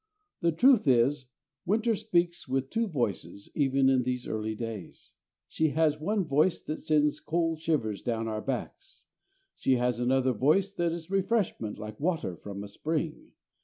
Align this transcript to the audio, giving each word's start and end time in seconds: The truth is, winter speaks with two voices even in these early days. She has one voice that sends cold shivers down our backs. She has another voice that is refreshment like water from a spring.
The 0.39 0.51
truth 0.51 0.87
is, 0.87 1.27
winter 1.63 1.93
speaks 1.93 2.47
with 2.47 2.71
two 2.71 2.87
voices 2.87 3.51
even 3.53 3.87
in 3.87 4.01
these 4.01 4.27
early 4.27 4.55
days. 4.55 5.11
She 5.47 5.67
has 5.77 5.99
one 6.01 6.25
voice 6.25 6.59
that 6.59 6.81
sends 6.81 7.19
cold 7.19 7.59
shivers 7.59 8.01
down 8.01 8.27
our 8.27 8.41
backs. 8.41 9.05
She 9.57 9.75
has 9.75 9.99
another 9.99 10.33
voice 10.33 10.73
that 10.73 10.91
is 10.91 11.11
refreshment 11.11 11.77
like 11.77 11.99
water 11.99 12.35
from 12.35 12.63
a 12.63 12.67
spring. 12.67 13.33